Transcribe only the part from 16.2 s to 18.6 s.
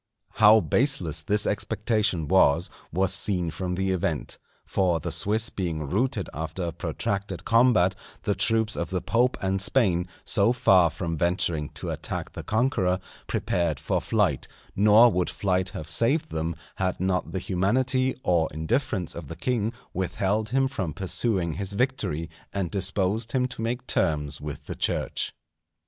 them, had not the humanity or